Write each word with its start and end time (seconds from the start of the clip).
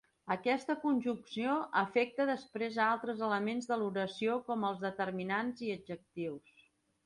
Aquesta 0.35 0.75
conjugació 0.85 1.57
afecta 1.81 2.27
després 2.31 2.79
a 2.85 2.89
altres 2.95 3.23
elements 3.29 3.71
de 3.73 3.79
l'oració 3.83 4.41
com 4.51 4.69
els 4.73 4.85
determinants 4.89 5.67
i 5.69 5.75
adjectius. 5.79 6.61